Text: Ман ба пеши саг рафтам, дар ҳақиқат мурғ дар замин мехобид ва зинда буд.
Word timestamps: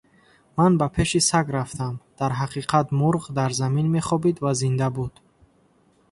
Ман 0.57 0.73
ба 0.79 0.87
пеши 0.95 1.19
саг 1.29 1.47
рафтам, 1.55 1.95
дар 2.19 2.31
ҳақиқат 2.41 2.87
мурғ 2.99 3.23
дар 3.37 3.51
замин 3.61 3.87
мехобид 3.95 4.37
ва 4.43 4.51
зинда 4.61 4.87
буд. 4.97 5.13